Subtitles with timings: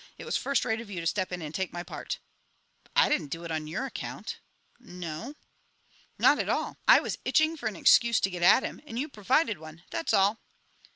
[0.17, 2.17] It was first rate of you to step in and take my part."
[2.95, 4.39] "I didn't do it on your account."
[4.79, 5.35] "No?"
[6.17, 6.79] "Not at all.
[6.87, 10.11] I was itching for an excuse to get at him, and you provided one, that's
[10.11, 10.39] all."